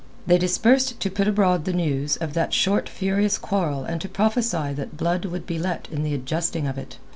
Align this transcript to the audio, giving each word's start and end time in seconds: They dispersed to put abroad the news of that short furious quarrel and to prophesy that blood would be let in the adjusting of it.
They 0.25 0.39
dispersed 0.39 0.99
to 0.99 1.11
put 1.11 1.27
abroad 1.27 1.65
the 1.65 1.73
news 1.73 2.17
of 2.17 2.33
that 2.33 2.55
short 2.55 2.89
furious 2.89 3.37
quarrel 3.37 3.83
and 3.83 4.01
to 4.01 4.09
prophesy 4.09 4.73
that 4.73 4.97
blood 4.97 5.25
would 5.25 5.45
be 5.45 5.59
let 5.59 5.87
in 5.91 6.01
the 6.01 6.15
adjusting 6.15 6.65
of 6.65 6.79
it. 6.79 6.97